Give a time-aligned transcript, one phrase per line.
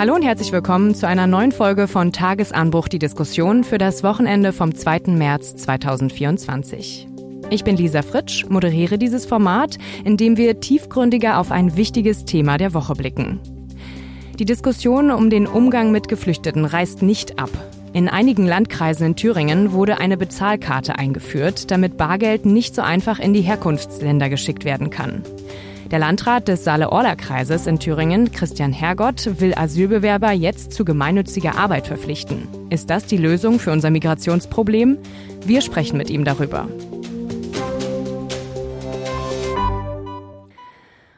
[0.00, 4.54] Hallo und herzlich willkommen zu einer neuen Folge von Tagesanbruch die Diskussion für das Wochenende
[4.54, 5.08] vom 2.
[5.08, 7.06] März 2024.
[7.50, 12.56] Ich bin Lisa Fritsch, moderiere dieses Format, in dem wir tiefgründiger auf ein wichtiges Thema
[12.56, 13.40] der Woche blicken.
[14.38, 17.50] Die Diskussion um den Umgang mit Geflüchteten reißt nicht ab.
[17.92, 23.34] In einigen Landkreisen in Thüringen wurde eine Bezahlkarte eingeführt, damit Bargeld nicht so einfach in
[23.34, 25.24] die Herkunftsländer geschickt werden kann.
[25.90, 32.46] Der Landrat des Saale-Orla-Kreises in Thüringen, Christian Hergott, will Asylbewerber jetzt zu gemeinnütziger Arbeit verpflichten.
[32.70, 34.98] Ist das die Lösung für unser Migrationsproblem?
[35.44, 36.68] Wir sprechen mit ihm darüber.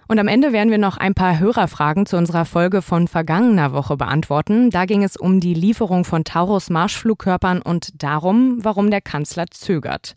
[0.09, 3.99] Und am Ende werden wir noch ein paar Hörerfragen zu unserer Folge von vergangener Woche
[3.99, 4.71] beantworten.
[4.71, 10.17] Da ging es um die Lieferung von Taurus-Marschflugkörpern und darum, warum der Kanzler zögert.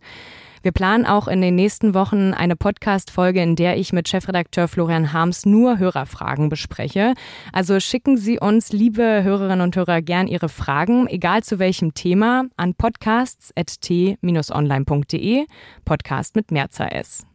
[0.65, 5.13] Wir planen auch in den nächsten Wochen eine Podcast-Folge, in der ich mit Chefredakteur Florian
[5.13, 7.13] Harms nur Hörerfragen bespreche.
[7.53, 12.45] Also schicken Sie uns, liebe Hörerinnen und Hörer, gern Ihre Fragen, egal zu welchem Thema,
[12.57, 15.45] an podcasts.t-online.de,
[15.85, 17.27] Podcast mit Mehrzahl S.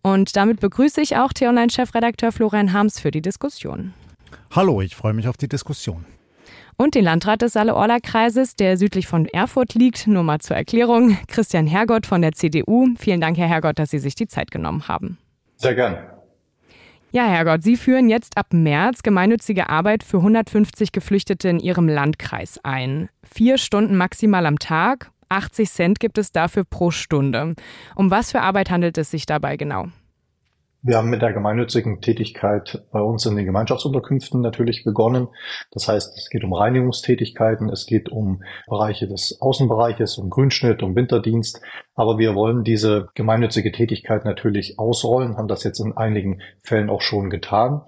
[0.00, 3.92] Und damit begrüße ich auch T-Online-Chefredakteur Florian Harms für die Diskussion.
[4.52, 6.06] Hallo, ich freue mich auf die Diskussion.
[6.76, 11.66] Und den Landrat des Saale-Orla-Kreises, der südlich von Erfurt liegt, nur mal zur Erklärung, Christian
[11.66, 12.88] Hergott von der CDU.
[12.98, 15.18] Vielen Dank, Herr Hergott, dass Sie sich die Zeit genommen haben.
[15.56, 15.96] Sehr gern.
[17.12, 22.58] Ja, Herrgott, Sie führen jetzt ab März gemeinnützige Arbeit für 150 Geflüchtete in Ihrem Landkreis
[22.64, 23.08] ein.
[23.22, 27.54] Vier Stunden maximal am Tag 80 Cent gibt es dafür pro Stunde.
[27.94, 29.88] Um was für Arbeit handelt es sich dabei genau?
[30.86, 35.28] Wir haben mit der gemeinnützigen Tätigkeit bei uns in den Gemeinschaftsunterkünften natürlich begonnen.
[35.70, 40.94] Das heißt, es geht um Reinigungstätigkeiten, es geht um Bereiche des Außenbereiches, um Grünschnitt, um
[40.94, 41.62] Winterdienst.
[41.94, 47.00] Aber wir wollen diese gemeinnützige Tätigkeit natürlich ausrollen, haben das jetzt in einigen Fällen auch
[47.00, 47.80] schon getan.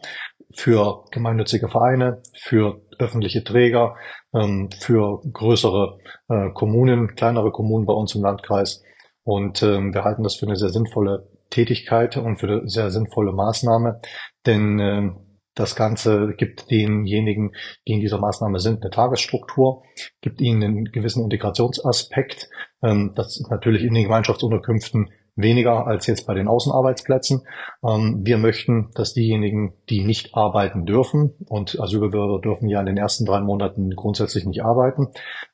[0.55, 3.97] Für gemeinnützige Vereine, für öffentliche Träger,
[4.33, 5.99] ähm, für größere
[6.31, 8.83] äh, Kommunen, kleinere Kommunen bei uns im Landkreis.
[9.23, 13.33] Und ähm, wir halten das für eine sehr sinnvolle Tätigkeit und für eine sehr sinnvolle
[13.33, 14.01] Maßnahme,
[14.47, 15.11] denn äh,
[15.55, 17.53] das Ganze gibt denjenigen,
[17.89, 19.83] die in dieser Maßnahme sind, eine Tagesstruktur,
[20.21, 22.51] gibt ihnen einen gewissen Integrationsaspekt,
[22.83, 27.47] ähm, das natürlich in den Gemeinschaftsunterkünften weniger als jetzt bei den Außenarbeitsplätzen.
[27.87, 32.97] Ähm, wir möchten, dass diejenigen, die nicht arbeiten dürfen, und Asylbewerber dürfen ja in den
[32.97, 35.09] ersten drei Monaten grundsätzlich nicht arbeiten,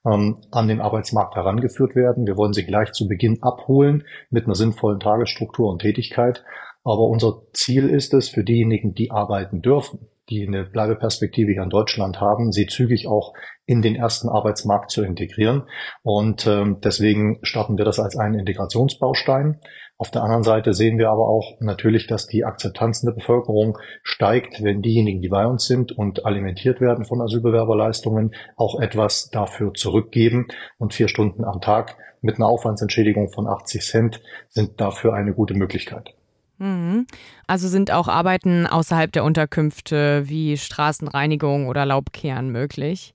[0.06, 2.26] ähm, an den Arbeitsmarkt herangeführt werden.
[2.26, 6.44] Wir wollen sie gleich zu Beginn abholen mit einer sinnvollen Tagesstruktur und Tätigkeit.
[6.84, 11.70] Aber unser Ziel ist es, für diejenigen, die arbeiten dürfen, die eine Bleibeperspektive hier in
[11.70, 13.34] Deutschland haben, sie zügig auch
[13.66, 15.64] in den ersten Arbeitsmarkt zu integrieren.
[16.02, 19.60] Und ähm, deswegen starten wir das als einen Integrationsbaustein.
[19.98, 23.78] Auf der anderen Seite sehen wir aber auch natürlich, dass die Akzeptanz in der Bevölkerung
[24.02, 29.74] steigt, wenn diejenigen, die bei uns sind und alimentiert werden von Asylbewerberleistungen, auch etwas dafür
[29.74, 30.48] zurückgeben.
[30.78, 35.54] Und vier Stunden am Tag mit einer Aufwandsentschädigung von 80 Cent sind dafür eine gute
[35.54, 36.14] Möglichkeit.
[36.58, 37.06] Mhm.
[37.46, 43.14] Also sind auch Arbeiten außerhalb der Unterkünfte wie Straßenreinigung oder Laubkehren möglich.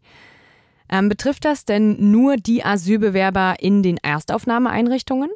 [0.90, 5.30] Ähm, betrifft das denn nur die Asylbewerber in den Erstaufnahmeeinrichtungen?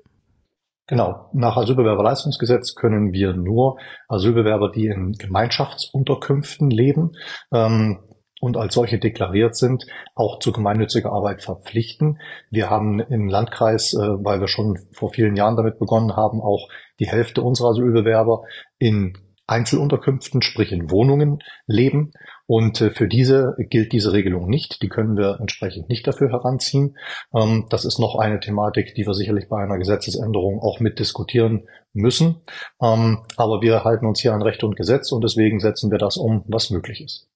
[0.88, 1.29] Genau.
[1.34, 3.78] Nach Asylbewerberleistungsgesetz können wir nur
[4.09, 7.13] Asylbewerber, die in Gemeinschaftsunterkünften leben,
[7.53, 8.00] ähm,
[8.41, 9.85] und als solche deklariert sind,
[10.16, 12.19] auch zu gemeinnütziger Arbeit verpflichten.
[12.50, 16.67] Wir haben im Landkreis, äh, weil wir schon vor vielen Jahren damit begonnen haben, auch
[17.01, 18.44] die Hälfte unserer Asylbewerber
[18.78, 19.17] in
[19.47, 22.12] Einzelunterkünften, sprich in Wohnungen leben.
[22.45, 24.81] Und äh, für diese gilt diese Regelung nicht.
[24.81, 26.95] Die können wir entsprechend nicht dafür heranziehen.
[27.35, 31.67] Ähm, das ist noch eine Thematik, die wir sicherlich bei einer Gesetzesänderung auch mit diskutieren
[31.91, 32.41] müssen.
[32.81, 36.17] Ähm, aber wir halten uns hier an Recht und Gesetz und deswegen setzen wir das
[36.17, 37.28] um, was möglich ist.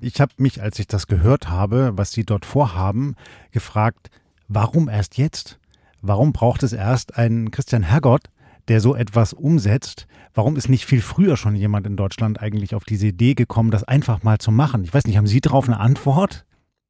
[0.00, 3.16] Ich habe mich, als ich das gehört habe, was Sie dort vorhaben,
[3.52, 4.10] gefragt,
[4.48, 5.58] warum erst jetzt?
[6.02, 8.24] Warum braucht es erst einen Christian Hergott,
[8.68, 10.06] der so etwas umsetzt.
[10.34, 13.84] Warum ist nicht viel früher schon jemand in Deutschland eigentlich auf diese Idee gekommen, das
[13.84, 14.84] einfach mal zu machen?
[14.84, 16.44] Ich weiß nicht, haben Sie darauf eine Antwort?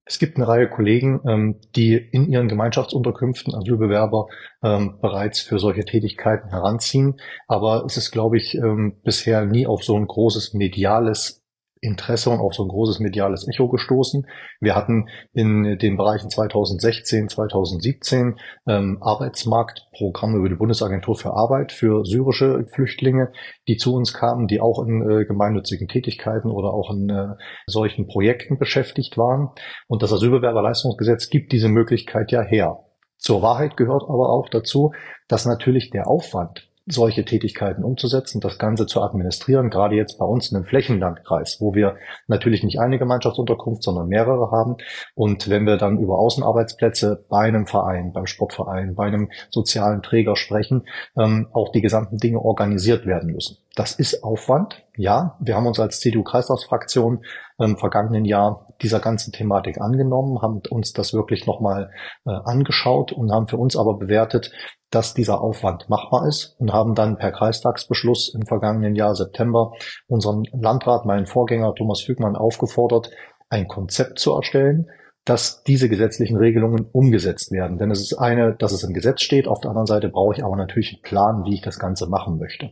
[0.08, 4.28] Es gibt eine Reihe Kollegen, ähm, die in ihren Gemeinschaftsunterkünften Asylbewerber
[4.62, 7.16] ähm, bereits für solche Tätigkeiten heranziehen.
[7.48, 11.45] Aber es ist, glaube ich, ähm, bisher nie auf so ein großes mediales
[11.86, 14.26] Interesse und auf so ein großes mediales Echo gestoßen.
[14.60, 18.38] Wir hatten in den Bereichen 2016, 2017
[18.68, 23.32] ähm, Arbeitsmarktprogramme über die Bundesagentur für Arbeit für syrische Flüchtlinge,
[23.68, 27.34] die zu uns kamen, die auch in äh, gemeinnützigen Tätigkeiten oder auch in äh,
[27.66, 29.50] solchen Projekten beschäftigt waren.
[29.86, 32.80] Und das Asylbewerberleistungsgesetz gibt diese Möglichkeit ja her.
[33.18, 34.92] Zur Wahrheit gehört aber auch dazu,
[35.28, 40.50] dass natürlich der Aufwand solche Tätigkeiten umzusetzen, das Ganze zu administrieren, gerade jetzt bei uns
[40.50, 41.96] in einem Flächenlandkreis, wo wir
[42.28, 44.76] natürlich nicht eine Gemeinschaftsunterkunft, sondern mehrere haben.
[45.14, 50.36] Und wenn wir dann über Außenarbeitsplätze bei einem Verein, beim Sportverein, bei einem sozialen Träger
[50.36, 50.86] sprechen,
[51.18, 53.58] ähm, auch die gesamten Dinge organisiert werden müssen.
[53.74, 54.84] Das ist Aufwand.
[54.96, 57.24] Ja, wir haben uns als CDU-Kreislaufsfraktion
[57.58, 61.90] im vergangenen Jahr dieser ganzen Thematik angenommen, haben uns das wirklich nochmal
[62.24, 64.52] äh, angeschaut und haben für uns aber bewertet,
[64.90, 69.72] dass dieser Aufwand machbar ist und haben dann per Kreistagsbeschluss im vergangenen Jahr September
[70.06, 73.10] unseren Landrat, meinen Vorgänger Thomas Fügmann, aufgefordert,
[73.48, 74.88] ein Konzept zu erstellen,
[75.26, 77.78] dass diese gesetzlichen Regelungen umgesetzt werden.
[77.78, 79.48] Denn es ist eine, dass es im Gesetz steht.
[79.48, 82.38] Auf der anderen Seite brauche ich aber natürlich einen Plan, wie ich das Ganze machen
[82.38, 82.70] möchte.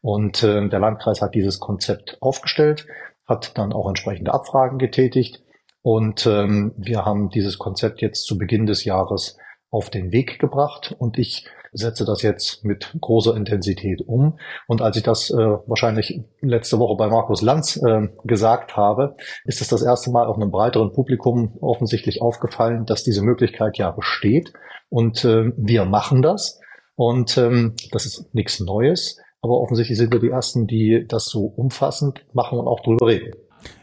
[0.00, 2.86] Und äh, der Landkreis hat dieses Konzept aufgestellt,
[3.30, 5.42] hat dann auch entsprechende Abfragen getätigt.
[5.82, 9.38] Und ähm, wir haben dieses Konzept jetzt zu Beginn des Jahres
[9.70, 14.38] auf den Weg gebracht und ich setze das jetzt mit großer Intensität um.
[14.66, 19.60] Und als ich das äh, wahrscheinlich letzte Woche bei Markus Lanz äh, gesagt habe, ist
[19.60, 24.52] es das erste Mal auch einem breiteren Publikum offensichtlich aufgefallen, dass diese Möglichkeit ja besteht.
[24.88, 26.60] Und äh, wir machen das.
[26.96, 29.18] Und ähm, das ist nichts Neues.
[29.42, 33.32] Aber offensichtlich sind wir die Ersten, die das so umfassend machen und auch drüber reden.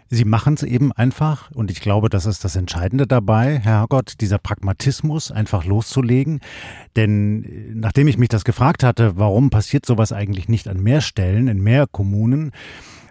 [0.09, 4.13] Sie machen es eben einfach und ich glaube, das ist das Entscheidende dabei, Herr Gott,
[4.21, 6.39] dieser Pragmatismus einfach loszulegen.
[6.95, 11.01] Denn äh, nachdem ich mich das gefragt hatte, warum passiert sowas eigentlich nicht an mehr
[11.01, 12.51] Stellen, in mehr Kommunen,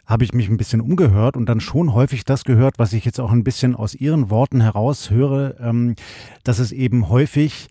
[0.07, 3.21] habe ich mich ein bisschen umgehört und dann schon häufig das gehört, was ich jetzt
[3.21, 5.97] auch ein bisschen aus Ihren Worten heraus höre, ähm,
[6.45, 7.69] dass es eben häufig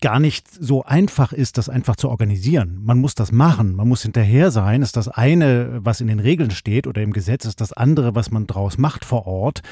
[0.00, 2.80] gar nicht so einfach ist, das einfach zu organisieren.
[2.82, 6.50] Man muss das machen, man muss hinterher sein, ist das eine, was in den Regeln
[6.50, 9.62] steht oder im Gesetz, ist das andere, was man draus macht vor Ort.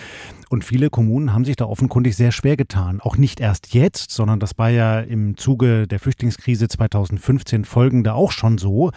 [0.51, 3.01] Und viele Kommunen haben sich da offenkundig sehr schwer getan.
[3.01, 8.31] Auch nicht erst jetzt, sondern das war ja im Zuge der Flüchtlingskrise 2015 folgende auch
[8.31, 8.93] schon so,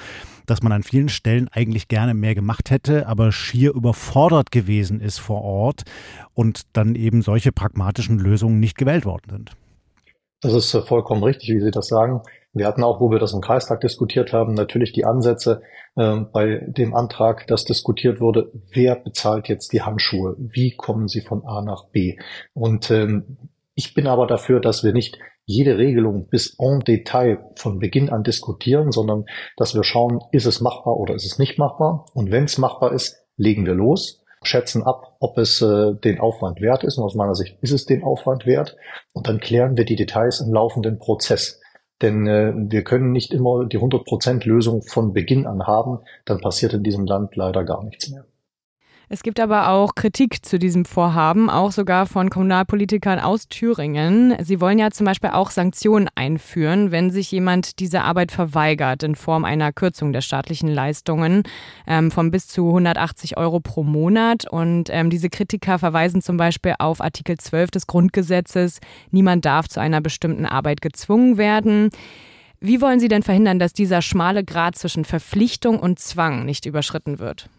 [0.45, 5.17] dass man an vielen Stellen eigentlich gerne mehr gemacht hätte, aber schier überfordert gewesen ist
[5.17, 5.83] vor Ort
[6.35, 9.57] und dann eben solche pragmatischen Lösungen nicht gewählt worden sind.
[10.41, 12.21] Das ist äh, vollkommen richtig, wie Sie das sagen.
[12.53, 15.61] Wir hatten auch, wo wir das im Kreistag diskutiert haben, natürlich die Ansätze
[15.95, 20.35] äh, bei dem Antrag, das diskutiert wurde, wer bezahlt jetzt die Handschuhe?
[20.37, 22.17] Wie kommen sie von A nach B?
[22.53, 23.37] Und ähm,
[23.75, 28.23] ich bin aber dafür, dass wir nicht jede Regelung bis en Detail von Beginn an
[28.23, 29.25] diskutieren, sondern
[29.55, 32.05] dass wir schauen, ist es machbar oder ist es nicht machbar?
[32.13, 36.61] Und wenn es machbar ist, legen wir los schätzen ab, ob es äh, den Aufwand
[36.61, 36.97] wert ist.
[36.97, 38.77] Und aus meiner Sicht ist es den Aufwand wert.
[39.13, 41.59] Und dann klären wir die Details im laufenden Prozess.
[42.01, 45.99] Denn äh, wir können nicht immer die 100% Lösung von Beginn an haben.
[46.25, 48.25] Dann passiert in diesem Land leider gar nichts mehr.
[49.09, 54.35] Es gibt aber auch Kritik zu diesem Vorhaben, auch sogar von Kommunalpolitikern aus Thüringen.
[54.43, 59.15] Sie wollen ja zum Beispiel auch Sanktionen einführen, wenn sich jemand diese Arbeit verweigert in
[59.15, 61.43] Form einer Kürzung der staatlichen Leistungen
[61.87, 64.45] ähm, von bis zu 180 Euro pro Monat.
[64.45, 68.81] Und ähm, diese Kritiker verweisen zum Beispiel auf Artikel 12 des Grundgesetzes.
[69.11, 71.91] Niemand darf zu einer bestimmten Arbeit gezwungen werden.
[72.59, 77.19] Wie wollen Sie denn verhindern, dass dieser schmale Grad zwischen Verpflichtung und Zwang nicht überschritten
[77.19, 77.49] wird?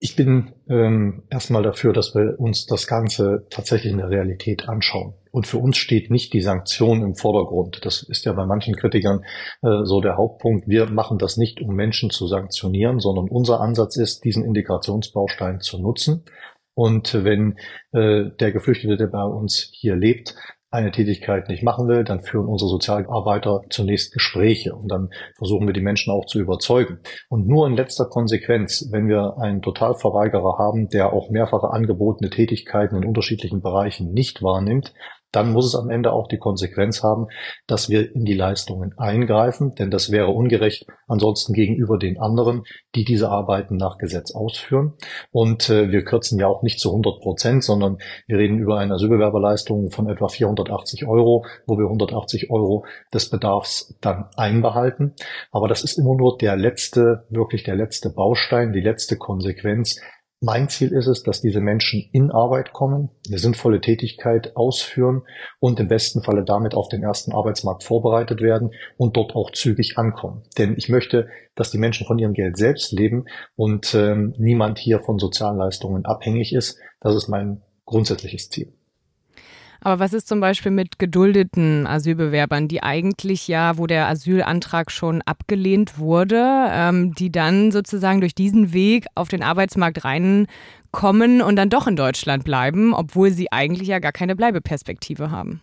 [0.00, 5.14] Ich bin ähm, erstmal dafür, dass wir uns das Ganze tatsächlich in der Realität anschauen.
[5.32, 7.84] Und für uns steht nicht die Sanktion im Vordergrund.
[7.84, 9.24] Das ist ja bei manchen Kritikern
[9.62, 10.68] äh, so der Hauptpunkt.
[10.68, 15.78] Wir machen das nicht, um Menschen zu sanktionieren, sondern unser Ansatz ist, diesen Integrationsbaustein zu
[15.78, 16.24] nutzen.
[16.74, 17.58] Und wenn
[17.90, 20.36] äh, der Geflüchtete, der bei uns hier lebt,
[20.70, 25.72] eine Tätigkeit nicht machen will, dann führen unsere Sozialarbeiter zunächst Gespräche und dann versuchen wir
[25.72, 27.00] die Menschen auch zu überzeugen.
[27.28, 32.96] Und nur in letzter Konsequenz, wenn wir einen Totalverweigerer haben, der auch mehrfache angebotene Tätigkeiten
[32.96, 34.92] in unterschiedlichen Bereichen nicht wahrnimmt,
[35.32, 37.26] dann muss es am Ende auch die Konsequenz haben,
[37.66, 43.04] dass wir in die Leistungen eingreifen, denn das wäre ungerecht ansonsten gegenüber den anderen, die
[43.04, 44.94] diese Arbeiten nach Gesetz ausführen.
[45.30, 48.94] Und äh, wir kürzen ja auch nicht zu 100 Prozent, sondern wir reden über eine
[48.94, 55.14] Asylbewerberleistung von etwa 480 Euro, wo wir 180 Euro des Bedarfs dann einbehalten.
[55.50, 60.00] Aber das ist immer nur der letzte, wirklich der letzte Baustein, die letzte Konsequenz,
[60.40, 65.22] mein Ziel ist es, dass diese Menschen in Arbeit kommen, eine sinnvolle Tätigkeit ausführen
[65.58, 69.98] und im besten Falle damit auf den ersten Arbeitsmarkt vorbereitet werden und dort auch zügig
[69.98, 70.42] ankommen.
[70.56, 73.24] Denn ich möchte, dass die Menschen von ihrem Geld selbst leben
[73.56, 76.78] und ähm, niemand hier von Sozialleistungen abhängig ist.
[77.00, 78.77] Das ist mein grundsätzliches Ziel.
[79.80, 85.22] Aber was ist zum Beispiel mit geduldeten Asylbewerbern, die eigentlich ja, wo der Asylantrag schon
[85.22, 91.70] abgelehnt wurde, ähm, die dann sozusagen durch diesen Weg auf den Arbeitsmarkt reinkommen und dann
[91.70, 95.60] doch in Deutschland bleiben, obwohl sie eigentlich ja gar keine Bleibeperspektive haben?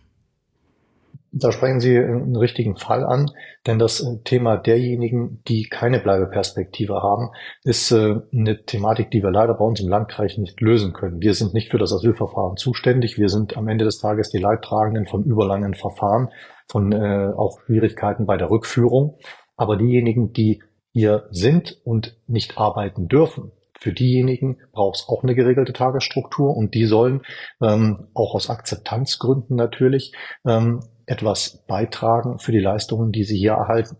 [1.38, 3.30] Da sprechen Sie einen richtigen Fall an,
[3.66, 7.28] denn das äh, Thema derjenigen, die keine Bleibeperspektive haben,
[7.62, 11.20] ist äh, eine Thematik, die wir leider bei uns im Landkreis nicht lösen können.
[11.20, 13.18] Wir sind nicht für das Asylverfahren zuständig.
[13.18, 16.30] Wir sind am Ende des Tages die Leidtragenden von überlangen Verfahren,
[16.68, 19.18] von äh, auch Schwierigkeiten bei der Rückführung.
[19.56, 20.62] Aber diejenigen, die
[20.92, 26.74] hier sind und nicht arbeiten dürfen, für diejenigen braucht es auch eine geregelte Tagesstruktur und
[26.74, 27.20] die sollen
[27.60, 30.14] ähm, auch aus Akzeptanzgründen natürlich
[30.46, 33.96] ähm, etwas beitragen für die Leistungen, die sie hier erhalten.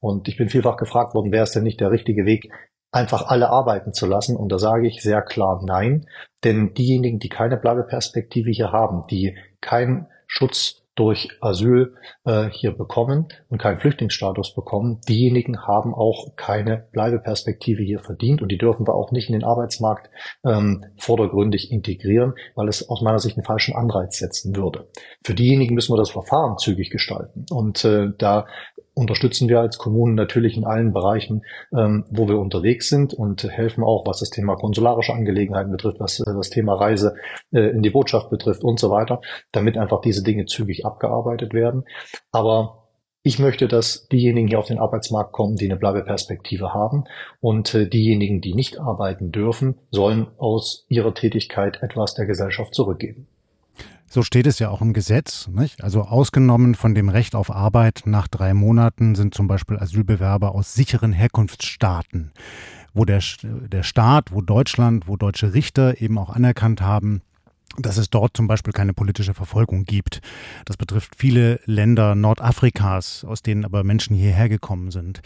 [0.00, 2.50] Und ich bin vielfach gefragt worden, wäre es denn nicht der richtige Weg,
[2.92, 4.36] einfach alle arbeiten zu lassen?
[4.36, 6.06] Und da sage ich sehr klar nein,
[6.44, 13.26] denn diejenigen, die keine Bleibeperspektive hier haben, die keinen Schutz durch Asyl äh, hier bekommen
[13.48, 18.94] und keinen Flüchtlingsstatus bekommen, diejenigen haben auch keine Bleibeperspektive hier verdient und die dürfen wir
[18.94, 20.10] auch nicht in den Arbeitsmarkt
[20.44, 24.88] ähm, vordergründig integrieren, weil es aus meiner Sicht einen falschen Anreiz setzen würde.
[25.24, 28.46] Für diejenigen müssen wir das Verfahren zügig gestalten und äh, da
[28.94, 31.42] unterstützen wir als Kommunen natürlich in allen Bereichen,
[31.76, 36.20] ähm, wo wir unterwegs sind und helfen auch, was das Thema konsularische Angelegenheiten betrifft, was
[36.20, 37.16] äh, das Thema Reise
[37.52, 39.20] äh, in die Botschaft betrifft und so weiter,
[39.52, 41.84] damit einfach diese Dinge zügig abgearbeitet werden.
[42.30, 42.84] Aber
[43.26, 47.04] ich möchte, dass diejenigen hier auf den Arbeitsmarkt kommen, die eine Bleibeperspektive haben
[47.40, 53.26] und äh, diejenigen, die nicht arbeiten dürfen, sollen aus ihrer Tätigkeit etwas der Gesellschaft zurückgeben.
[54.14, 55.48] So steht es ja auch im Gesetz.
[55.48, 55.82] Nicht?
[55.82, 60.72] Also ausgenommen von dem Recht auf Arbeit nach drei Monaten sind zum Beispiel Asylbewerber aus
[60.72, 62.30] sicheren Herkunftsstaaten,
[62.92, 67.22] wo der, der Staat, wo Deutschland, wo deutsche Richter eben auch anerkannt haben,
[67.76, 70.20] dass es dort zum Beispiel keine politische Verfolgung gibt.
[70.64, 75.22] Das betrifft viele Länder Nordafrikas, aus denen aber Menschen hierher gekommen sind.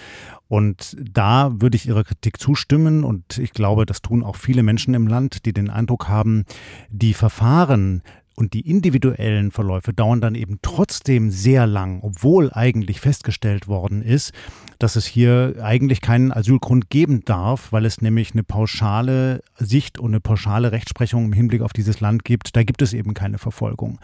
[0.46, 4.94] Und da würde ich Ihrer Kritik zustimmen und ich glaube, das tun auch viele Menschen
[4.94, 6.46] im Land, die den Eindruck haben,
[6.88, 8.02] die Verfahren
[8.38, 14.32] und die individuellen Verläufe dauern dann eben trotzdem sehr lang, obwohl eigentlich festgestellt worden ist,
[14.78, 20.12] dass es hier eigentlich keinen Asylgrund geben darf, weil es nämlich eine pauschale Sicht und
[20.12, 22.54] eine pauschale Rechtsprechung im Hinblick auf dieses Land gibt.
[22.54, 23.98] Da gibt es eben keine Verfolgung.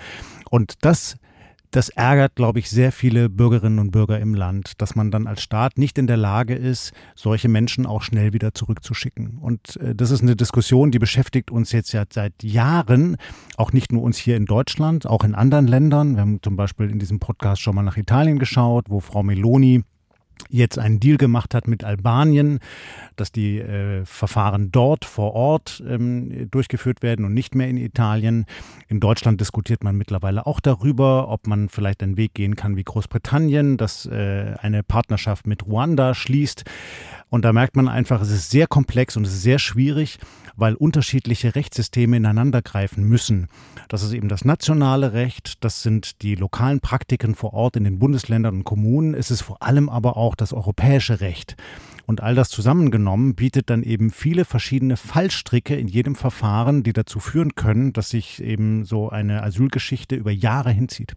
[0.50, 1.16] Und das
[1.74, 5.42] das ärgert, glaube ich, sehr viele Bürgerinnen und Bürger im Land, dass man dann als
[5.42, 9.38] Staat nicht in der Lage ist, solche Menschen auch schnell wieder zurückzuschicken.
[9.38, 13.16] Und äh, das ist eine Diskussion, die beschäftigt uns jetzt ja seit Jahren,
[13.56, 16.14] auch nicht nur uns hier in Deutschland, auch in anderen Ländern.
[16.14, 19.82] Wir haben zum Beispiel in diesem Podcast schon mal nach Italien geschaut, wo Frau Meloni
[20.48, 22.60] jetzt einen Deal gemacht hat mit Albanien,
[23.16, 28.46] dass die äh, Verfahren dort vor Ort ähm, durchgeführt werden und nicht mehr in Italien.
[28.88, 32.84] In Deutschland diskutiert man mittlerweile auch darüber, ob man vielleicht einen Weg gehen kann wie
[32.84, 36.64] Großbritannien, das äh, eine Partnerschaft mit Ruanda schließt.
[37.30, 40.18] Und da merkt man einfach, es ist sehr komplex und es ist sehr schwierig,
[40.56, 43.48] weil unterschiedliche Rechtssysteme ineinandergreifen müssen.
[43.88, 47.98] Das ist eben das nationale Recht, das sind die lokalen Praktiken vor Ort in den
[47.98, 51.56] Bundesländern und Kommunen, es ist vor allem aber auch das europäische Recht.
[52.06, 57.18] Und all das zusammengenommen bietet dann eben viele verschiedene Fallstricke in jedem Verfahren, die dazu
[57.18, 61.14] führen können, dass sich eben so eine Asylgeschichte über Jahre hinzieht.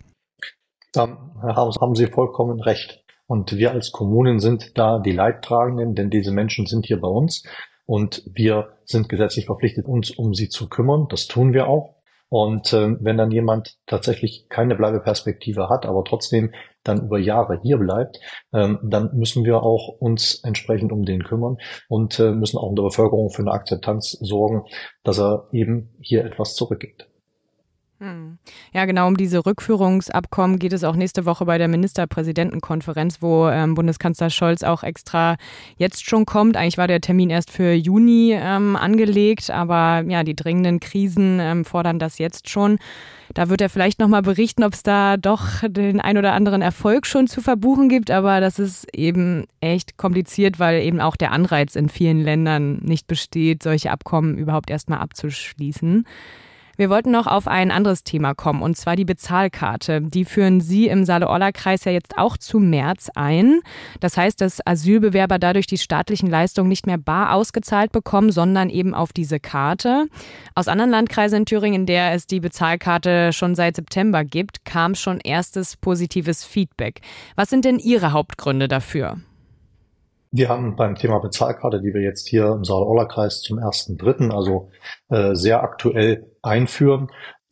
[0.94, 3.04] Da haben Sie vollkommen recht.
[3.28, 7.44] Und wir als Kommunen sind da die Leidtragenden, denn diese Menschen sind hier bei uns
[7.86, 11.08] und wir sind gesetzlich verpflichtet, uns um sie zu kümmern.
[11.10, 11.96] Das tun wir auch.
[12.30, 16.54] Und äh, wenn dann jemand tatsächlich keine Bleibeperspektive hat, aber trotzdem
[16.88, 18.20] dann über Jahre hier bleibt,
[18.54, 21.58] ähm, dann müssen wir auch uns entsprechend um den kümmern
[21.90, 24.64] und äh, müssen auch in der Bevölkerung für eine Akzeptanz sorgen,
[25.04, 27.10] dass er eben hier etwas zurückgibt.
[28.00, 28.38] Hm.
[28.74, 33.74] Ja, genau um diese Rückführungsabkommen geht es auch nächste Woche bei der Ministerpräsidentenkonferenz, wo ähm,
[33.74, 35.36] Bundeskanzler Scholz auch extra
[35.78, 36.58] jetzt schon kommt.
[36.58, 41.66] Eigentlich war der Termin erst für Juni ähm, angelegt, aber ja, die dringenden Krisen ähm,
[41.66, 42.78] fordern das jetzt schon.
[43.34, 47.08] Da wird er vielleicht nochmal berichten, ob es da doch den ein oder anderen Erfolg
[47.08, 51.76] schon zu verbuchen gibt, aber das ist eben echt kompliziert, weil eben auch der Anreiz
[51.76, 56.06] in vielen Ländern nicht besteht, solche Abkommen überhaupt erstmal abzuschließen.
[56.78, 60.00] Wir wollten noch auf ein anderes Thema kommen, und zwar die Bezahlkarte.
[60.02, 63.62] Die führen Sie im Saale-Orla-Kreis ja jetzt auch zu März ein.
[64.00, 68.94] Das heißt, dass Asylbewerber dadurch die staatlichen Leistungen nicht mehr bar ausgezahlt bekommen, sondern eben
[68.94, 70.06] auf diese Karte.
[70.54, 74.94] Aus anderen Landkreisen in Thüringen, in der es die Bezahlkarte schon seit September gibt, kam
[74.94, 77.02] schon erstes positives Feedback.
[77.36, 79.18] Was sind denn Ihre Hauptgründe dafür?
[80.32, 84.70] Wir haben beim Thema Bezahlkarte, die wir jetzt hier im Saale-Orla-Kreis zum ersten Dritten, also
[85.10, 87.10] äh, sehr aktuell einführen,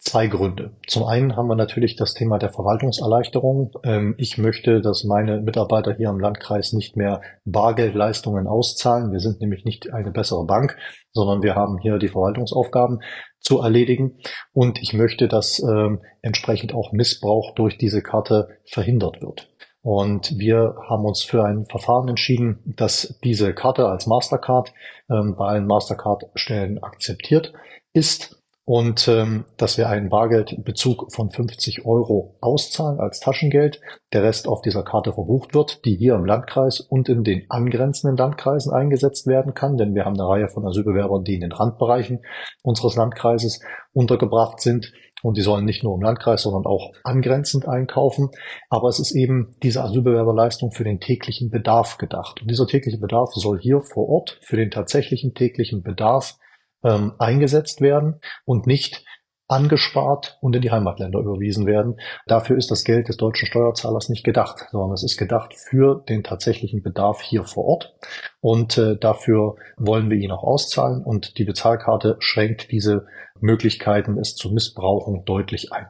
[0.08, 0.78] Zwei Gründe.
[0.86, 3.72] Zum einen haben wir natürlich das Thema der Verwaltungserleichterung.
[3.84, 9.12] Ähm, ich möchte, dass meine Mitarbeiter hier im Landkreis nicht mehr Bargeldleistungen auszahlen.
[9.12, 10.78] Wir sind nämlich nicht eine bessere Bank,
[11.12, 13.00] sondern wir haben hier die Verwaltungsaufgaben
[13.40, 14.20] zu erledigen.
[14.54, 19.50] Und ich möchte, dass ähm, entsprechend auch Missbrauch durch diese Karte verhindert wird.
[19.82, 24.72] Und wir haben uns für ein Verfahren entschieden, dass diese Karte als Mastercard
[25.10, 27.54] ähm, bei allen Mastercard-Stellen akzeptiert
[27.92, 33.80] ist und ähm, dass wir einen Bargeldbezug von 50 Euro auszahlen als Taschengeld,
[34.12, 38.18] der Rest auf dieser Karte verbucht wird, die hier im Landkreis und in den angrenzenden
[38.18, 42.26] Landkreisen eingesetzt werden kann, denn wir haben eine Reihe von Asylbewerbern, die in den Randbereichen
[42.64, 43.62] unseres Landkreises
[43.94, 44.92] untergebracht sind
[45.22, 48.30] und die sollen nicht nur im Landkreis, sondern auch angrenzend einkaufen.
[48.70, 52.42] Aber es ist eben diese Asylbewerberleistung für den täglichen Bedarf gedacht.
[52.42, 56.38] Und dieser tägliche Bedarf soll hier vor Ort für den tatsächlichen täglichen Bedarf
[56.86, 59.04] ähm, eingesetzt werden und nicht
[59.48, 62.00] angespart und in die Heimatländer überwiesen werden.
[62.26, 66.24] Dafür ist das Geld des deutschen Steuerzahlers nicht gedacht, sondern es ist gedacht für den
[66.24, 67.96] tatsächlichen Bedarf hier vor Ort.
[68.42, 71.04] Und äh, dafür wollen wir ihn auch auszahlen.
[71.04, 73.06] Und die Bezahlkarte schränkt diese
[73.40, 75.88] Möglichkeiten, es zu missbrauchen, deutlich ein.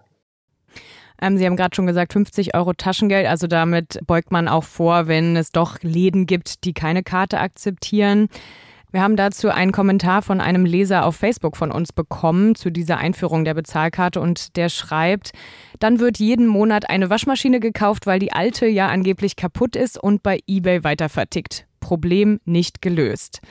[1.21, 3.25] Ähm, Sie haben gerade schon gesagt, 50 Euro Taschengeld.
[3.25, 8.27] Also damit beugt man auch vor, wenn es doch Läden gibt, die keine Karte akzeptieren.
[8.95, 12.97] Wir haben dazu einen Kommentar von einem Leser auf Facebook von uns bekommen zu dieser
[12.97, 15.33] Einführung der Bezahlkarte und der schreibt,
[15.79, 20.23] dann wird jeden Monat eine Waschmaschine gekauft, weil die alte ja angeblich kaputt ist und
[20.23, 21.67] bei eBay weitervertickt.
[21.81, 23.41] Problem nicht gelöst.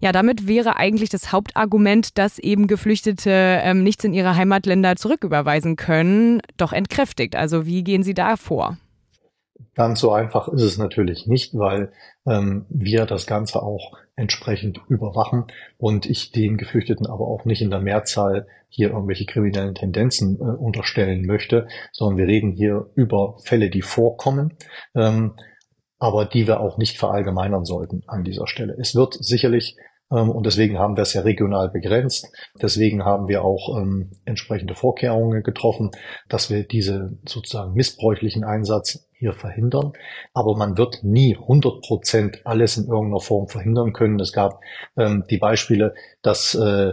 [0.00, 3.30] Ja, damit wäre eigentlich das Hauptargument, dass eben Geflüchtete
[3.62, 7.34] ähm, nichts in ihre Heimatländer zurücküberweisen können, doch entkräftigt.
[7.34, 8.76] Also wie gehen Sie da vor?
[9.74, 11.92] Ganz so einfach ist es natürlich nicht, weil
[12.26, 15.46] ähm, wir das Ganze auch entsprechend überwachen
[15.78, 20.44] und ich den Geflüchteten aber auch nicht in der Mehrzahl hier irgendwelche kriminellen Tendenzen äh,
[20.44, 24.54] unterstellen möchte, sondern wir reden hier über Fälle, die vorkommen.
[24.94, 25.34] Ähm,
[25.98, 28.74] aber die wir auch nicht verallgemeinern sollten an dieser Stelle.
[28.76, 29.76] Es wird sicherlich
[30.20, 32.30] und deswegen haben wir es ja regional begrenzt.
[32.60, 35.90] Deswegen haben wir auch ähm, entsprechende Vorkehrungen getroffen,
[36.28, 39.92] dass wir diese sozusagen missbräuchlichen Einsatz hier verhindern.
[40.34, 44.18] Aber man wird nie 100 Prozent alles in irgendeiner Form verhindern können.
[44.20, 44.60] Es gab
[44.96, 46.92] ähm, die Beispiele, dass äh,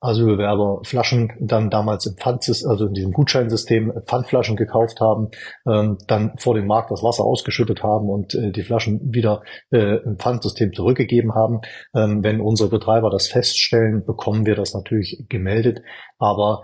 [0.00, 5.30] Asylbewerber Flaschen dann damals im Pfand, also in diesem Gutscheinsystem Pfandflaschen gekauft haben,
[5.66, 9.96] ähm, dann vor dem Markt das Wasser ausgeschüttet haben und äh, die Flaschen wieder äh,
[10.04, 11.60] im Pfandsystem zurückgegeben haben.
[11.94, 15.82] Ähm, wenn unsere Betreiber das feststellen, bekommen wir das natürlich gemeldet.
[16.18, 16.62] Aber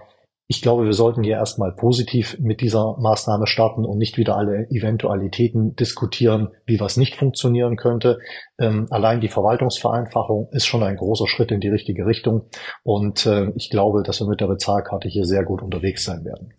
[0.53, 4.67] ich glaube, wir sollten hier erstmal positiv mit dieser Maßnahme starten und nicht wieder alle
[4.69, 8.19] Eventualitäten diskutieren, wie was nicht funktionieren könnte.
[8.59, 12.51] Ähm, allein die Verwaltungsvereinfachung ist schon ein großer Schritt in die richtige Richtung.
[12.83, 16.53] Und äh, ich glaube, dass wir mit der Bezahlkarte hier sehr gut unterwegs sein werden.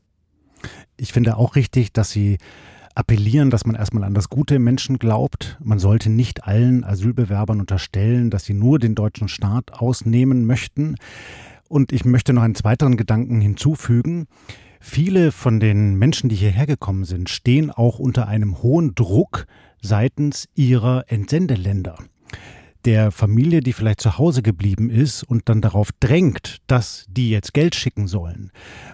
[0.98, 2.40] Ich finde auch richtig, dass Sie
[2.96, 5.58] appellieren, dass man erstmal an das Gute im Menschen glaubt.
[5.64, 10.96] Man sollte nicht allen Asylbewerbern unterstellen, dass sie nur den deutschen Staat ausnehmen möchten.
[11.74, 14.28] Und ich möchte noch einen zweiten Gedanken hinzufügen.
[14.80, 19.48] Viele von den Menschen, die hierher gekommen sind, stehen auch unter einem hohen Druck
[19.82, 21.98] seitens ihrer Entsendeländer.
[22.86, 27.56] Der Familie, die vielleicht zu Hause geblieben ist und dann darauf drängt, dass die jetzt
[27.56, 28.52] Geld schicken sollen.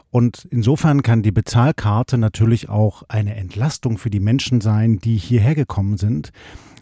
[0.10, 5.54] Und insofern kann die Bezahlkarte natürlich auch eine Entlastung für die Menschen sein, die hierher
[5.54, 6.32] gekommen sind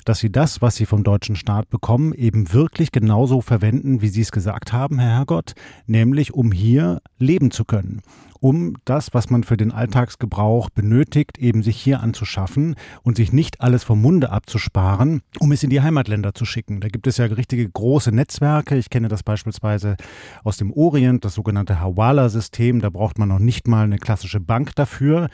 [0.08, 4.22] dass sie das, was sie vom deutschen Staat bekommen, eben wirklich genauso verwenden, wie Sie
[4.22, 5.54] es gesagt haben, Herr Herrgott,
[5.86, 8.02] nämlich um hier leben zu können
[8.40, 13.62] um das, was man für den Alltagsgebrauch benötigt, eben sich hier anzuschaffen und sich nicht
[13.62, 16.80] alles vom Munde abzusparen, um es in die Heimatländer zu schicken.
[16.80, 18.78] Da gibt es ja richtige große Netzwerke.
[18.78, 19.98] Ich kenne das beispielsweise
[20.44, 22.80] aus dem Orient, das sogenannte Hawala-System.
[22.82, 25.30] Da braucht man noch nicht mal eine klassische Bank dafür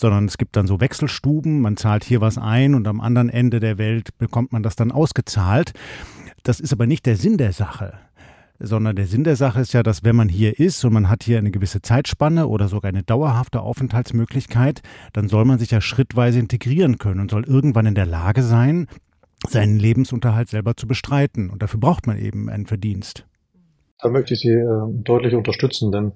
[0.00, 3.60] sondern es gibt dann so Wechselstuben, man zahlt hier was ein und am anderen Ende
[3.60, 5.72] der Welt bekommt man das dann ausgezahlt.
[6.42, 7.98] Das ist aber nicht der Sinn der Sache
[8.60, 11.22] sondern der Sinn der Sache ist ja, dass wenn man hier ist und man hat
[11.22, 14.82] hier eine gewisse Zeitspanne oder sogar eine dauerhafte Aufenthaltsmöglichkeit,
[15.14, 18.86] dann soll man sich ja schrittweise integrieren können und soll irgendwann in der Lage sein,
[19.48, 21.48] seinen Lebensunterhalt selber zu bestreiten.
[21.48, 23.26] Und dafür braucht man eben einen Verdienst.
[24.02, 26.12] Da möchte ich Sie äh, deutlich unterstützen, denn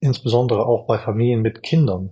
[0.00, 2.10] insbesondere auch bei Familien mit Kindern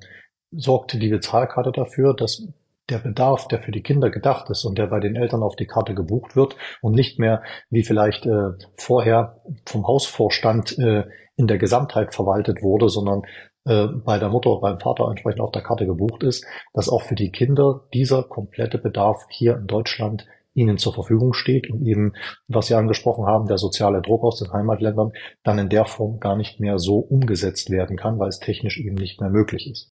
[0.51, 2.47] sorgte die Bezahlkarte dafür, dass
[2.89, 5.67] der Bedarf, der für die Kinder gedacht ist und der bei den Eltern auf die
[5.67, 11.05] Karte gebucht wird und nicht mehr wie vielleicht äh, vorher vom Hausvorstand äh,
[11.37, 13.23] in der Gesamtheit verwaltet wurde, sondern
[13.65, 17.17] äh, bei der Mutter, beim Vater entsprechend auf der Karte gebucht ist, dass auch für
[17.17, 22.15] die Kinder dieser komplette Bedarf hier in Deutschland ihnen zur Verfügung steht und eben,
[22.49, 26.37] was Sie angesprochen haben, der soziale Druck aus den Heimatländern dann in der Form gar
[26.37, 29.96] nicht mehr so umgesetzt werden kann, weil es technisch eben nicht mehr möglich ist.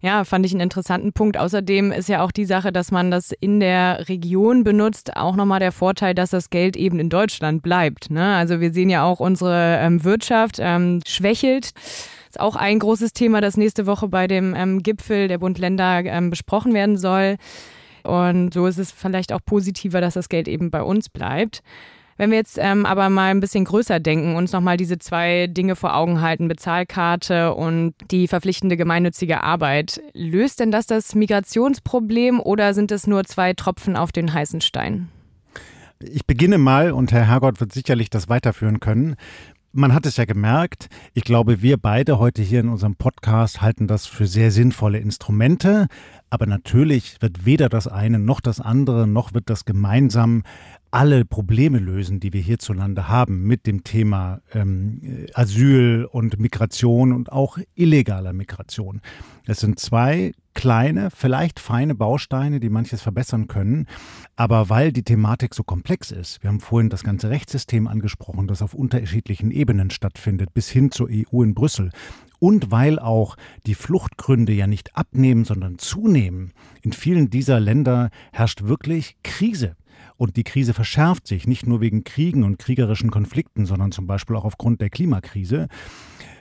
[0.00, 1.36] Ja, fand ich einen interessanten Punkt.
[1.36, 5.58] Außerdem ist ja auch die Sache, dass man das in der Region benutzt, auch nochmal
[5.58, 8.10] der Vorteil, dass das Geld eben in Deutschland bleibt.
[8.10, 8.36] Ne?
[8.36, 11.72] Also wir sehen ja auch, unsere ähm, Wirtschaft ähm, schwächelt.
[12.28, 16.30] Ist auch ein großes Thema, das nächste Woche bei dem ähm, Gipfel der Bund-Länder ähm,
[16.30, 17.36] besprochen werden soll.
[18.04, 21.62] Und so ist es vielleicht auch positiver, dass das Geld eben bei uns bleibt.
[22.18, 25.76] Wenn wir jetzt ähm, aber mal ein bisschen größer denken, uns nochmal diese zwei Dinge
[25.76, 32.74] vor Augen halten, Bezahlkarte und die verpflichtende gemeinnützige Arbeit, löst denn das das Migrationsproblem oder
[32.74, 35.08] sind es nur zwei Tropfen auf den heißen Stein?
[36.00, 39.14] Ich beginne mal und Herr Hergott wird sicherlich das weiterführen können.
[39.72, 43.86] Man hat es ja gemerkt, ich glaube, wir beide heute hier in unserem Podcast halten
[43.86, 45.86] das für sehr sinnvolle Instrumente.
[46.30, 50.42] Aber natürlich wird weder das eine noch das andere, noch wird das gemeinsam
[50.90, 57.30] alle Probleme lösen, die wir hierzulande haben mit dem Thema ähm, Asyl und Migration und
[57.30, 59.00] auch illegaler Migration.
[59.46, 63.86] Es sind zwei kleine, vielleicht feine Bausteine, die manches verbessern können.
[64.34, 68.62] Aber weil die Thematik so komplex ist, wir haben vorhin das ganze Rechtssystem angesprochen, das
[68.62, 71.90] auf unterschiedlichen Ebenen stattfindet, bis hin zur EU in Brüssel.
[72.38, 76.52] Und weil auch die Fluchtgründe ja nicht abnehmen, sondern zunehmen.
[76.82, 79.76] In vielen dieser Länder herrscht wirklich Krise.
[80.16, 84.36] Und die Krise verschärft sich, nicht nur wegen Kriegen und kriegerischen Konflikten, sondern zum Beispiel
[84.36, 85.68] auch aufgrund der Klimakrise.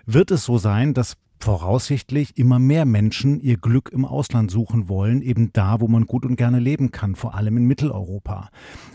[0.06, 5.22] Wird es so sein, dass voraussichtlich immer mehr Menschen ihr Glück im Ausland suchen wollen,
[5.22, 8.50] eben da, wo man gut und gerne leben kann, vor allem in Mitteleuropa.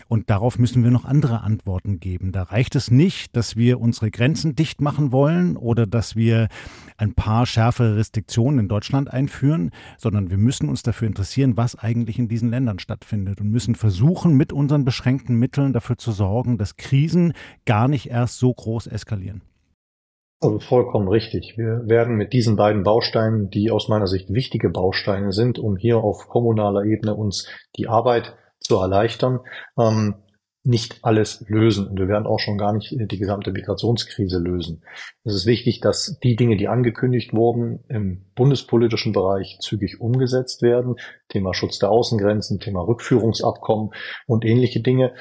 [0.07, 2.31] Und darauf müssen wir noch andere Antworten geben.
[2.31, 6.49] Da reicht es nicht, dass wir unsere Grenzen dicht machen wollen oder dass wir
[6.97, 12.19] ein paar schärfere Restriktionen in Deutschland einführen, sondern wir müssen uns dafür interessieren, was eigentlich
[12.19, 16.77] in diesen Ländern stattfindet und müssen versuchen, mit unseren beschränkten Mitteln dafür zu sorgen, dass
[16.77, 17.33] Krisen
[17.65, 19.41] gar nicht erst so groß eskalieren.
[20.43, 21.57] Also vollkommen richtig.
[21.57, 25.99] Wir werden mit diesen beiden Bausteinen, die aus meiner Sicht wichtige Bausteine sind, um hier
[25.99, 29.39] auf kommunaler Ebene uns die Arbeit zu erleichtern,
[29.79, 30.15] ähm,
[30.65, 31.87] nicht alles lösen.
[31.87, 34.83] Und wir werden auch schon gar nicht die gesamte Migrationskrise lösen.
[35.23, 40.95] Es ist wichtig, dass die Dinge, die angekündigt wurden, im bundespolitischen Bereich zügig umgesetzt werden.
[41.29, 43.91] Thema Schutz der Außengrenzen, Thema Rückführungsabkommen
[44.27, 45.13] und ähnliche Dinge.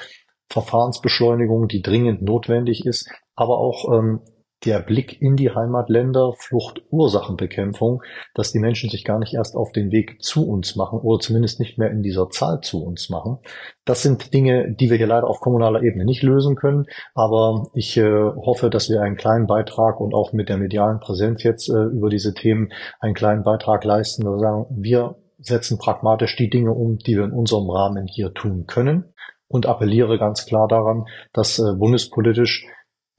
[0.48, 4.20] Verfahrensbeschleunigung, die dringend notwendig ist, aber auch ähm,
[4.64, 8.02] der Blick in die Heimatländer, Fluchtursachenbekämpfung,
[8.34, 11.58] dass die Menschen sich gar nicht erst auf den Weg zu uns machen oder zumindest
[11.60, 13.38] nicht mehr in dieser Zahl zu uns machen.
[13.84, 16.86] Das sind Dinge, die wir hier leider auf kommunaler Ebene nicht lösen können.
[17.14, 21.42] Aber ich äh, hoffe, dass wir einen kleinen Beitrag und auch mit der medialen Präsenz
[21.42, 24.24] jetzt äh, über diese Themen einen kleinen Beitrag leisten.
[24.24, 28.66] Wir sagen, wir setzen pragmatisch die Dinge um, die wir in unserem Rahmen hier tun
[28.66, 29.12] können
[29.48, 32.66] und appelliere ganz klar daran, dass äh, bundespolitisch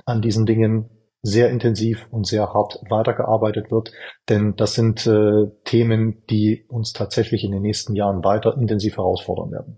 [0.06, 0.90] an diesen Dingen
[1.24, 3.94] sehr intensiv und sehr hart weitergearbeitet wird.
[4.30, 9.52] Denn das sind äh, Themen, die uns tatsächlich in den nächsten Jahren weiter intensiv herausfordern
[9.52, 9.78] werden.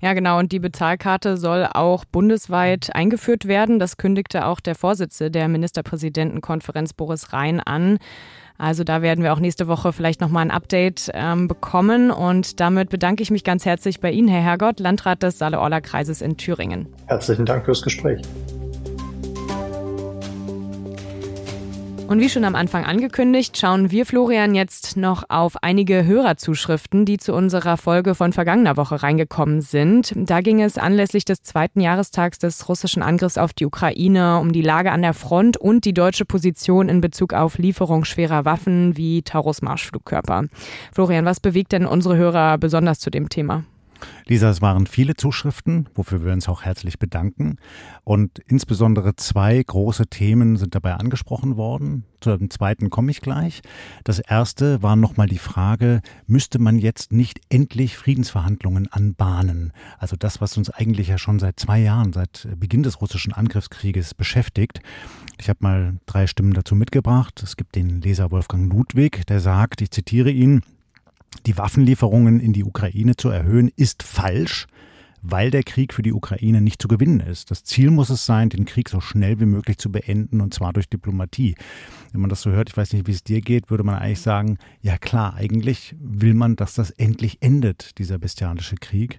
[0.00, 0.38] Ja, genau.
[0.38, 3.80] Und die Bezahlkarte soll auch bundesweit eingeführt werden.
[3.80, 7.98] Das kündigte auch der Vorsitzende der Ministerpräsidentenkonferenz Boris Rhein an.
[8.58, 12.12] Also da werden wir auch nächste Woche vielleicht nochmal ein Update ähm, bekommen.
[12.12, 16.36] Und damit bedanke ich mich ganz herzlich bei Ihnen, Herr Hergott, Landrat des Saale-Orla-Kreises in
[16.36, 16.88] Thüringen.
[17.06, 18.22] Herzlichen Dank fürs Gespräch.
[22.08, 27.18] Und wie schon am Anfang angekündigt, schauen wir Florian jetzt noch auf einige Hörerzuschriften, die
[27.18, 30.14] zu unserer Folge von vergangener Woche reingekommen sind.
[30.16, 34.62] Da ging es anlässlich des zweiten Jahrestags des russischen Angriffs auf die Ukraine um die
[34.62, 39.20] Lage an der Front und die deutsche Position in Bezug auf Lieferung schwerer Waffen wie
[39.20, 40.44] Taurus-Marschflugkörper.
[40.94, 43.64] Florian, was bewegt denn unsere Hörer besonders zu dem Thema?
[44.26, 47.56] Lisa, es waren viele Zuschriften, wofür wir uns auch herzlich bedanken.
[48.04, 52.04] Und insbesondere zwei große Themen sind dabei angesprochen worden.
[52.20, 53.62] Zu dem zweiten komme ich gleich.
[54.04, 59.72] Das erste war nochmal die Frage, müsste man jetzt nicht endlich Friedensverhandlungen anbahnen?
[59.98, 64.14] Also das, was uns eigentlich ja schon seit zwei Jahren, seit Beginn des russischen Angriffskrieges
[64.14, 64.80] beschäftigt.
[65.40, 67.40] Ich habe mal drei Stimmen dazu mitgebracht.
[67.42, 70.62] Es gibt den Leser Wolfgang Ludwig, der sagt, ich zitiere ihn,
[71.46, 74.66] die Waffenlieferungen in die Ukraine zu erhöhen, ist falsch,
[75.22, 77.50] weil der Krieg für die Ukraine nicht zu gewinnen ist.
[77.50, 80.72] Das Ziel muss es sein, den Krieg so schnell wie möglich zu beenden, und zwar
[80.72, 81.54] durch Diplomatie.
[82.12, 84.20] Wenn man das so hört, ich weiß nicht, wie es dir geht, würde man eigentlich
[84.20, 89.18] sagen, ja klar, eigentlich will man, dass das endlich endet, dieser bestialische Krieg.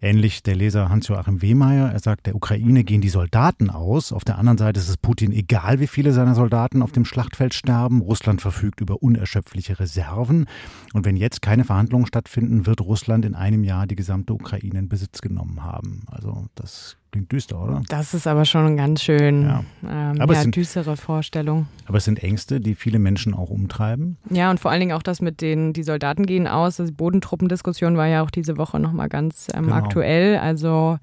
[0.00, 1.90] Ähnlich der Leser Hans-Joachim Wehmeier.
[1.90, 4.12] Er sagt, der Ukraine gehen die Soldaten aus.
[4.12, 7.54] Auf der anderen Seite ist es Putin egal, wie viele seiner Soldaten auf dem Schlachtfeld
[7.54, 8.00] sterben.
[8.00, 10.46] Russland verfügt über unerschöpfliche Reserven.
[10.92, 14.88] Und wenn jetzt keine Verhandlungen stattfinden, wird Russland in einem Jahr die gesamte Ukraine in
[14.88, 16.04] Besitz genommen haben.
[16.06, 17.80] Also das Klingt düster, oder?
[17.88, 19.64] Das ist aber schon ganz schön ja.
[19.82, 21.66] Ähm, aber ja, sind, düstere Vorstellung.
[21.86, 24.18] Aber es sind Ängste, die viele Menschen auch umtreiben.
[24.28, 26.76] Ja, und vor allen Dingen auch das mit den, die Soldaten gehen aus.
[26.76, 29.76] Die Bodentruppendiskussion war ja auch diese Woche nochmal ganz ähm, genau.
[29.76, 30.36] aktuell.
[30.36, 30.98] Also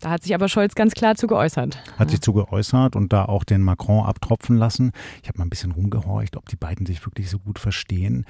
[0.00, 1.78] da hat sich aber Scholz ganz klar zu geäußert.
[1.98, 4.92] Hat sich zu geäußert und da auch den Macron abtropfen lassen.
[5.22, 8.26] Ich habe mal ein bisschen rumgehorcht, ob die beiden sich wirklich so gut verstehen.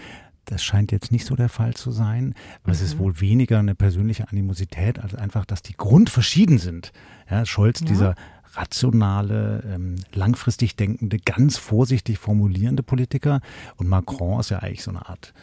[0.47, 2.35] Das scheint jetzt nicht so der Fall zu sein.
[2.63, 2.75] Aber mhm.
[2.75, 2.99] es ist mhm.
[3.01, 6.93] wohl weniger eine persönliche Animosität, als einfach, dass die grundverschieden sind.
[7.31, 7.87] Ja, Scholz, ja.
[7.87, 8.15] dieser
[8.55, 13.41] rationale, ähm, langfristig denkende, ganz vorsichtig formulierende Politiker.
[13.77, 15.35] Und Macron ist ja eigentlich so eine Art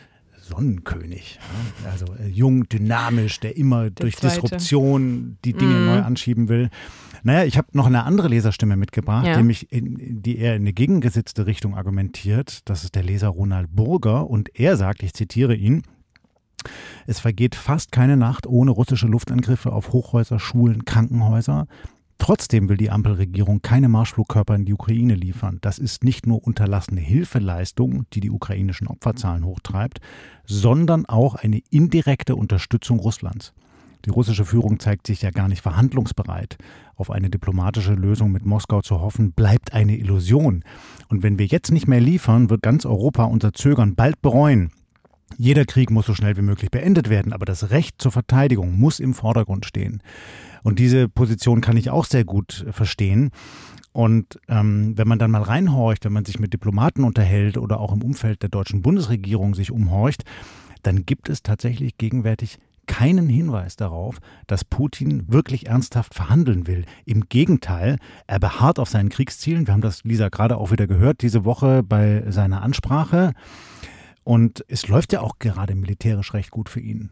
[0.43, 1.39] Sonnenkönig.
[1.83, 1.91] Ja?
[1.91, 4.41] Also äh, jung, dynamisch, der immer der durch Zweite.
[4.41, 5.85] Disruption die Dinge mm.
[5.85, 6.69] neu anschieben will.
[7.23, 9.37] Naja, ich habe noch eine andere Leserstimme mitgebracht, ja.
[9.37, 12.59] die, mich in, die eher in eine gegengesetzte Richtung argumentiert.
[12.65, 15.83] Das ist der Leser Ronald Burger und er sagt, ich zitiere ihn,
[17.07, 21.67] es vergeht fast keine Nacht ohne russische Luftangriffe auf Hochhäuser, Schulen, Krankenhäuser.
[22.17, 25.57] Trotzdem will die Ampelregierung keine Marschflugkörper in die Ukraine liefern.
[25.61, 29.99] Das ist nicht nur unterlassene Hilfeleistung, die die ukrainischen Opferzahlen hochtreibt,
[30.45, 33.53] sondern auch eine indirekte Unterstützung Russlands.
[34.05, 36.57] Die russische Führung zeigt sich ja gar nicht verhandlungsbereit.
[36.95, 40.63] Auf eine diplomatische Lösung mit Moskau zu hoffen, bleibt eine Illusion.
[41.07, 44.71] Und wenn wir jetzt nicht mehr liefern, wird ganz Europa unser Zögern bald bereuen.
[45.37, 48.99] Jeder Krieg muss so schnell wie möglich beendet werden, aber das Recht zur Verteidigung muss
[48.99, 50.03] im Vordergrund stehen.
[50.63, 53.31] Und diese Position kann ich auch sehr gut verstehen.
[53.93, 57.93] Und ähm, wenn man dann mal reinhorcht, wenn man sich mit Diplomaten unterhält oder auch
[57.93, 60.23] im Umfeld der deutschen Bundesregierung sich umhorcht,
[60.81, 64.17] dann gibt es tatsächlich gegenwärtig keinen Hinweis darauf,
[64.47, 66.85] dass Putin wirklich ernsthaft verhandeln will.
[67.05, 69.67] Im Gegenteil, er beharrt auf seinen Kriegszielen.
[69.67, 73.33] Wir haben das, Lisa, gerade auch wieder gehört, diese Woche bei seiner Ansprache.
[74.23, 77.09] Und es läuft ja auch gerade militärisch recht gut für ihn.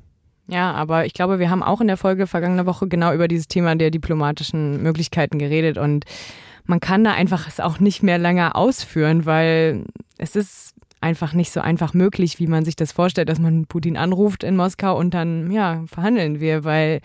[0.48, 3.48] Ja, aber ich glaube, wir haben auch in der Folge vergangene Woche genau über dieses
[3.48, 6.06] Thema der diplomatischen Möglichkeiten geredet und
[6.66, 9.86] man kann da einfach es auch nicht mehr länger ausführen, weil
[10.18, 13.98] es ist einfach nicht so einfach möglich, wie man sich das vorstellt, dass man Putin
[13.98, 17.02] anruft in Moskau und dann, ja, verhandeln wir, weil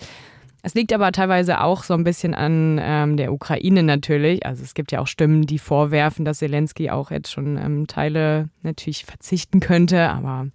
[0.62, 4.44] es liegt aber teilweise auch so ein bisschen an ähm, der Ukraine natürlich.
[4.44, 8.48] Also es gibt ja auch Stimmen, die vorwerfen, dass Zelensky auch jetzt schon ähm, Teile
[8.62, 10.48] natürlich verzichten könnte, aber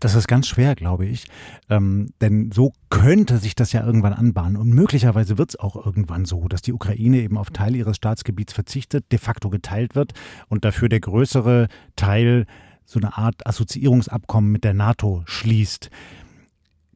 [0.00, 1.26] das ist ganz schwer, glaube ich.
[1.68, 4.56] Ähm, denn so könnte sich das ja irgendwann anbahnen.
[4.56, 8.52] Und möglicherweise wird es auch irgendwann so, dass die Ukraine eben auf Teile ihres Staatsgebiets
[8.52, 10.12] verzichtet, de facto geteilt wird
[10.48, 12.46] und dafür der größere Teil
[12.88, 15.90] so eine Art Assoziierungsabkommen mit der NATO schließt.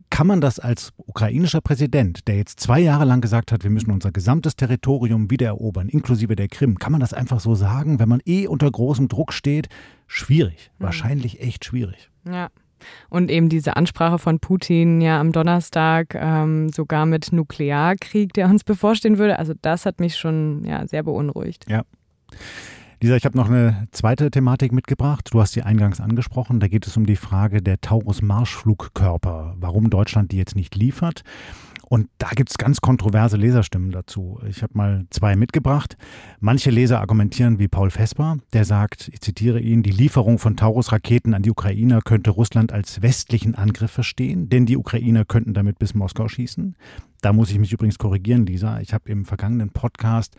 [0.08, 3.90] Kann man das als ukrainischer Präsident, der jetzt zwei Jahre lang gesagt hat, wir müssen
[3.90, 8.20] unser gesamtes Territorium wiedererobern, inklusive der Krim, kann man das einfach so sagen, wenn man
[8.26, 9.68] eh unter großem Druck steht?
[10.06, 10.84] Schwierig, mhm.
[10.84, 12.10] wahrscheinlich echt schwierig.
[12.26, 12.50] Ja.
[13.08, 18.64] Und eben diese Ansprache von Putin ja am Donnerstag ähm, sogar mit Nuklearkrieg, der uns
[18.72, 19.38] bevorstehen würde.
[19.38, 21.66] Also das hat mich schon ja, sehr beunruhigt.
[21.68, 21.82] Ja.
[23.02, 25.28] Lisa, ich habe noch eine zweite Thematik mitgebracht.
[25.32, 26.60] Du hast sie eingangs angesprochen.
[26.60, 31.24] Da geht es um die Frage der Taurus-Marschflugkörper, warum Deutschland die jetzt nicht liefert.
[31.92, 34.40] Und da gibt es ganz kontroverse Leserstimmen dazu.
[34.48, 35.98] Ich habe mal zwei mitgebracht.
[36.40, 41.34] Manche Leser argumentieren wie Paul Vesper, der sagt, ich zitiere ihn, die Lieferung von Taurus-Raketen
[41.34, 45.92] an die Ukrainer könnte Russland als westlichen Angriff verstehen, denn die Ukrainer könnten damit bis
[45.92, 46.76] Moskau schießen.
[47.20, 48.80] Da muss ich mich übrigens korrigieren, Lisa.
[48.80, 50.34] Ich habe im vergangenen Podcast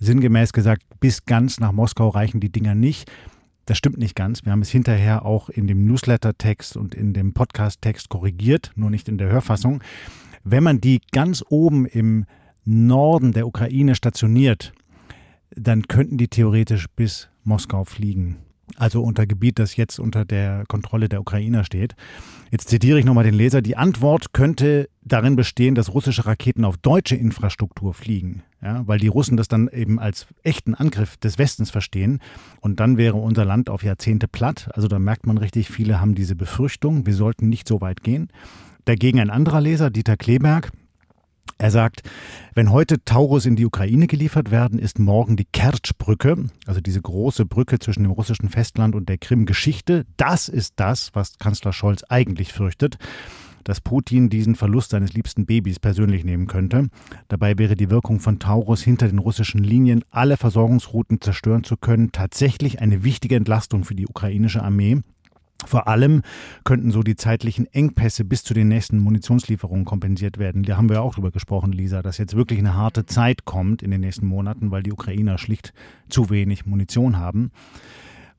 [0.00, 3.08] sinngemäß gesagt, bis ganz nach Moskau reichen die Dinger nicht.
[3.66, 4.44] Das stimmt nicht ganz.
[4.44, 9.08] Wir haben es hinterher auch in dem Newsletter-Text und in dem Podcast-Text korrigiert, nur nicht
[9.08, 9.82] in der Hörfassung.
[10.48, 12.24] Wenn man die ganz oben im
[12.64, 14.72] Norden der Ukraine stationiert,
[15.50, 18.36] dann könnten die theoretisch bis Moskau fliegen.
[18.76, 21.96] Also unter Gebiet, das jetzt unter der Kontrolle der Ukrainer steht.
[22.52, 23.60] Jetzt zitiere ich nochmal den Leser.
[23.60, 28.44] Die Antwort könnte darin bestehen, dass russische Raketen auf deutsche Infrastruktur fliegen.
[28.62, 32.20] Ja, weil die Russen das dann eben als echten Angriff des Westens verstehen.
[32.60, 34.68] Und dann wäre unser Land auf Jahrzehnte platt.
[34.74, 38.28] Also da merkt man richtig, viele haben diese Befürchtung, wir sollten nicht so weit gehen.
[38.86, 40.70] Dagegen ein anderer Leser, Dieter Kleberg,
[41.58, 42.02] er sagt,
[42.54, 47.46] wenn heute Taurus in die Ukraine geliefert werden, ist morgen die Kertschbrücke, also diese große
[47.46, 50.04] Brücke zwischen dem russischen Festland und der Krim, Geschichte.
[50.16, 52.98] Das ist das, was Kanzler Scholz eigentlich fürchtet.
[53.64, 56.86] dass Putin diesen Verlust seines liebsten Babys persönlich nehmen könnte.
[57.26, 62.12] Dabei wäre die Wirkung von Taurus hinter den russischen Linien, alle Versorgungsrouten zerstören zu können,
[62.12, 65.00] tatsächlich eine wichtige Entlastung für die ukrainische Armee.
[65.64, 66.22] Vor allem
[66.64, 70.62] könnten so die zeitlichen Engpässe bis zu den nächsten Munitionslieferungen kompensiert werden.
[70.64, 73.90] Da haben wir auch drüber gesprochen, Lisa, dass jetzt wirklich eine harte Zeit kommt in
[73.90, 75.72] den nächsten Monaten, weil die Ukrainer schlicht
[76.08, 77.50] zu wenig Munition haben.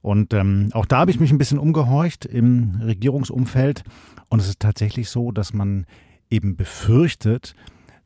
[0.01, 3.83] Und ähm, auch da habe ich mich ein bisschen umgehorcht im Regierungsumfeld.
[4.29, 5.85] Und es ist tatsächlich so, dass man
[6.29, 7.55] eben befürchtet,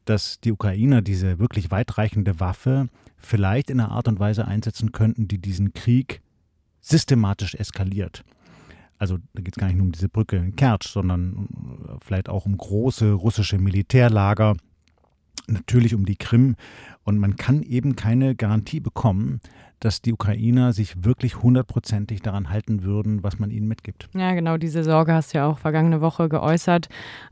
[0.05, 5.27] dass die Ukrainer diese wirklich weitreichende Waffe vielleicht in einer Art und Weise einsetzen könnten,
[5.27, 6.21] die diesen Krieg
[6.79, 8.23] systematisch eskaliert
[9.01, 11.47] also da geht es gar nicht nur um diese Brücke in Kertsch, sondern
[11.87, 14.55] äh, vielleicht auch um große russische Militärlager,
[15.47, 16.55] natürlich um die Krim.
[17.03, 19.41] Und man kann eben keine Garantie bekommen,
[19.81, 24.07] dass die Ukrainer sich wirklich hundertprozentig daran halten würden, was man ihnen mitgibt.
[24.13, 26.87] Ja, genau, diese Sorge hast du ja auch vergangene Woche geäußert.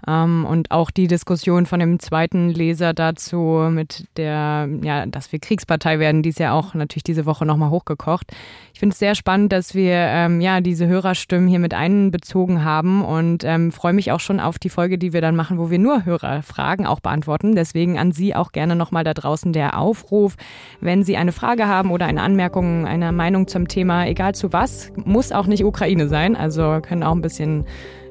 [0.07, 5.39] Ähm, und auch die Diskussion von dem zweiten Leser dazu mit der, ja, dass wir
[5.39, 8.31] Kriegspartei werden, die ist ja auch natürlich diese Woche nochmal hochgekocht.
[8.73, 13.05] Ich finde es sehr spannend, dass wir ähm, ja diese Hörerstimmen hier mit einbezogen haben
[13.05, 15.77] und ähm, freue mich auch schon auf die Folge, die wir dann machen, wo wir
[15.77, 17.55] nur Hörerfragen auch beantworten.
[17.55, 20.35] Deswegen an Sie auch gerne nochmal da draußen der Aufruf,
[20.81, 24.53] wenn Sie eine Frage haben oder eine Anmerkung Anmerkungen, eine Meinung zum Thema, egal zu
[24.53, 26.37] was, muss auch nicht Ukraine sein.
[26.37, 27.65] Also können auch ein bisschen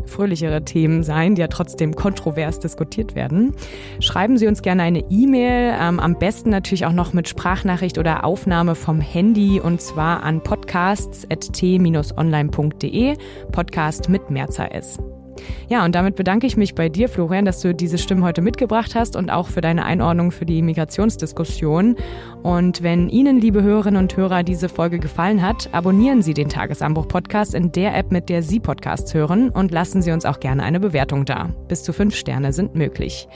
[0.04, 3.54] fröhlichere Themen sein, die ja trotzdem kontrovers diskutiert werden.
[4.00, 8.24] Schreiben Sie uns gerne eine E-Mail, ähm, am besten natürlich auch noch mit Sprachnachricht oder
[8.24, 13.16] Aufnahme vom Handy und zwar an podcasts.t-online.de,
[13.50, 14.98] Podcast mit Mehrzahl S.
[15.68, 18.94] Ja, und damit bedanke ich mich bei dir, Florian, dass du diese Stimmen heute mitgebracht
[18.94, 21.96] hast und auch für deine Einordnung für die Migrationsdiskussion.
[22.42, 27.54] Und wenn Ihnen, liebe Hörerinnen und Hörer, diese Folge gefallen hat, abonnieren Sie den Tagesanbruch-Podcast
[27.54, 30.80] in der App, mit der Sie Podcasts hören und lassen Sie uns auch gerne eine
[30.80, 31.50] Bewertung da.
[31.68, 33.28] Bis zu fünf Sterne sind möglich.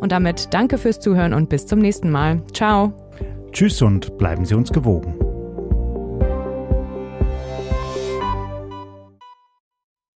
[0.00, 2.42] Und damit danke fürs Zuhören und bis zum nächsten Mal.
[2.52, 2.92] Ciao.
[3.52, 5.29] Tschüss und bleiben Sie uns gewogen.